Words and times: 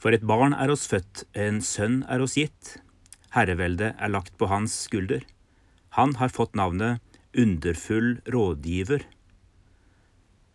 For 0.00 0.16
et 0.16 0.24
barn 0.24 0.54
er 0.56 0.72
oss 0.72 0.86
født, 0.88 1.26
en 1.36 1.60
sønn 1.60 2.00
er 2.08 2.24
oss 2.24 2.38
gitt. 2.40 2.78
Herreveldet 3.36 3.92
er 4.00 4.12
lagt 4.12 4.32
på 4.40 4.48
hans 4.48 4.72
skulder. 4.86 5.26
Han 5.98 6.16
har 6.16 6.32
fått 6.32 6.56
navnet 6.56 7.04
Underfull 7.36 8.16
rådgiver. 8.26 9.04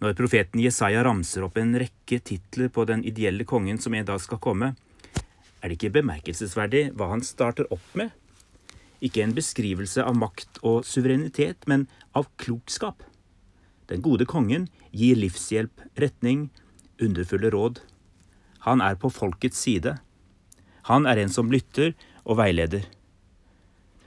Når 0.04 0.18
profeten 0.18 0.60
Jesaja 0.60 1.05
ramser 1.08 1.46
opp 1.46 1.55
en 1.62 1.78
rekke 1.79 2.20
titler 2.20 2.68
på 2.73 2.84
den 2.89 3.05
ideelle 3.08 3.46
kongen 3.47 3.79
som 3.79 3.96
en 3.96 4.10
dag 4.10 4.19
skal 4.19 4.42
komme, 4.44 4.73
er 5.62 5.71
det 5.71 5.77
ikke 5.77 5.96
bemerkelsesverdig 6.01 6.89
hva 6.97 7.13
han 7.13 7.23
starter 7.23 7.69
opp 7.71 7.96
med? 7.96 8.12
Ikke 9.05 9.23
en 9.23 9.37
beskrivelse 9.37 10.03
av 10.03 10.17
makt 10.19 10.59
og 10.65 10.83
suverenitet, 10.89 11.63
men 11.69 11.87
av 12.17 12.27
klokskap. 12.41 13.05
Den 13.87 14.03
gode 14.03 14.27
kongen 14.27 14.67
gir 14.91 15.15
livshjelp, 15.21 15.85
retning, 16.02 16.49
underfulle 16.99 17.53
råd. 17.53 17.80
Han 18.66 18.82
er 18.82 18.98
på 18.98 19.12
folkets 19.13 19.62
side. 19.62 19.98
Han 20.90 21.06
er 21.06 21.22
en 21.22 21.34
som 21.34 21.52
lytter 21.54 21.94
og 22.26 22.40
veileder. 22.42 22.86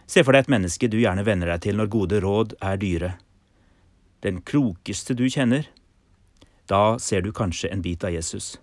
Se 0.08 0.24
for 0.24 0.34
deg 0.34 0.46
et 0.46 0.54
menneske 0.54 0.88
du 0.90 0.98
gjerne 0.98 1.24
venner 1.26 1.52
deg 1.52 1.66
til 1.66 1.78
når 1.78 1.90
gode 1.92 2.20
råd 2.24 2.54
er 2.64 2.78
dyre. 2.80 3.10
Den 4.24 4.40
klokeste 4.42 5.14
du 5.14 5.28
kjenner. 5.30 5.68
Da 6.68 6.98
ser 7.02 7.22
du 7.22 7.30
kanskje 7.32 7.70
en 7.72 7.84
bit 7.84 8.04
av 8.04 8.14
Jesus. 8.16 8.56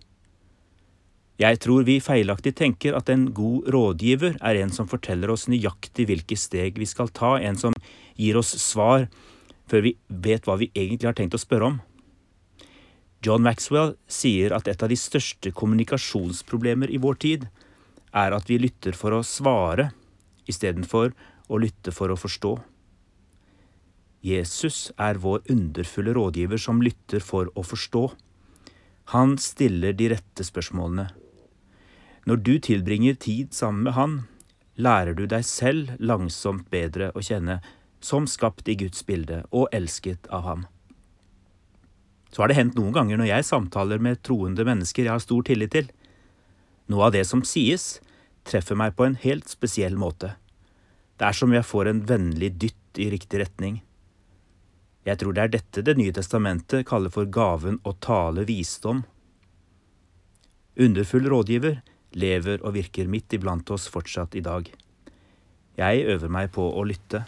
Jeg 1.39 1.59
tror 1.59 1.83
vi 1.83 1.97
feilaktig 1.99 2.53
tenker 2.55 2.95
at 2.95 3.09
en 3.11 3.27
god 3.35 3.67
rådgiver 3.75 4.37
er 4.39 4.61
en 4.61 4.71
som 4.71 4.87
forteller 4.87 5.31
oss 5.33 5.49
nøyaktig 5.51 6.07
hvilke 6.07 6.37
steg 6.39 6.79
vi 6.79 6.87
skal 6.87 7.11
ta, 7.11 7.35
en 7.39 7.59
som 7.59 7.75
gir 8.15 8.39
oss 8.39 8.53
svar 8.63 9.09
før 9.67 9.83
vi 9.83 9.95
vet 10.07 10.47
hva 10.47 10.55
vi 10.61 10.71
egentlig 10.71 11.09
har 11.09 11.17
tenkt 11.17 11.35
å 11.35 11.41
spørre 11.41 11.73
om. 11.73 11.81
John 13.25 13.41
Maxwell 13.41 13.95
sier 14.05 14.53
at 14.53 14.67
et 14.69 14.83
av 14.85 14.91
de 14.91 14.97
største 14.99 15.49
kommunikasjonsproblemer 15.57 16.91
i 16.93 16.99
vår 17.01 17.17
tid 17.23 17.47
er 18.13 18.35
at 18.35 18.49
vi 18.51 18.59
lytter 18.61 18.93
for 18.93 19.15
å 19.17 19.23
svare 19.25 19.89
istedenfor 20.51 21.15
å 21.49 21.59
lytte 21.61 21.93
for 21.95 22.13
å 22.13 22.19
forstå. 22.19 22.53
Jesus 24.25 24.91
er 25.01 25.17
vår 25.21 25.41
underfulle 25.53 26.13
rådgiver 26.17 26.61
som 26.61 26.81
lytter 26.85 27.21
for 27.21 27.49
å 27.57 27.65
forstå. 27.65 28.05
Han 29.13 29.35
stiller 29.41 29.93
de 29.93 30.09
rette 30.15 30.45
spørsmålene. 30.45 31.09
Når 32.25 32.41
du 32.45 32.53
tilbringer 32.57 33.17
tid 33.21 33.53
sammen 33.53 33.85
med 33.85 33.93
Han, 33.93 34.13
lærer 34.81 35.13
du 35.13 35.27
deg 35.29 35.45
selv 35.45 35.93
langsomt 35.99 36.69
bedre 36.73 37.11
å 37.13 37.21
kjenne, 37.21 37.59
som 38.01 38.25
skapt 38.29 38.69
i 38.69 38.77
Guds 38.77 39.05
bilde 39.05 39.43
og 39.51 39.69
elsket 39.73 40.25
av 40.33 40.49
Ham. 40.49 40.65
Så 42.35 42.43
har 42.43 42.51
det 42.51 42.57
hendt 42.57 42.75
noen 42.75 42.91
ganger 42.91 43.15
når 43.15 43.29
jeg 43.29 43.47
samtaler 43.47 44.01
med 44.03 44.19
troende 44.27 44.65
mennesker 44.67 45.05
jeg 45.05 45.13
har 45.13 45.23
stor 45.23 45.45
tillit 45.47 45.71
til. 45.71 45.85
Noe 46.91 47.07
av 47.07 47.13
det 47.15 47.23
som 47.29 47.45
sies, 47.47 48.01
treffer 48.43 48.75
meg 48.75 48.97
på 48.97 49.05
en 49.07 49.15
helt 49.21 49.47
spesiell 49.47 49.95
måte. 49.95 50.33
Det 51.15 51.29
er 51.29 51.37
som 51.37 51.53
jeg 51.55 51.63
får 51.63 51.87
en 51.87 52.01
vennlig 52.09 52.51
dytt 52.59 52.99
i 52.99 53.07
riktig 53.13 53.39
retning. 53.39 53.77
Jeg 55.07 55.21
tror 55.21 55.35
det 55.37 55.43
er 55.45 55.51
dette 55.53 55.83
Det 55.85 55.93
nye 55.95 56.11
testamentet 56.11 56.83
kaller 56.89 57.13
for 57.13 57.29
gaven 57.29 57.79
å 57.87 57.93
tale 58.03 58.43
visdom. 58.49 59.05
Underfull 60.75 61.29
rådgiver 61.31 61.79
lever 62.19 62.59
og 62.65 62.75
virker 62.75 63.07
midt 63.07 63.37
iblant 63.37 63.71
oss 63.71 63.87
fortsatt 63.91 64.35
i 64.35 64.43
dag. 64.43 64.67
Jeg 65.79 66.03
øver 66.11 66.31
meg 66.31 66.51
på 66.55 66.67
å 66.67 66.83
lytte. 66.83 67.23